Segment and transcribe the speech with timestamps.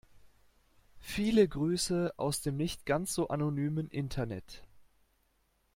[0.97, 4.63] Viele Grüße aus dem nicht ganz so anonymen Internet.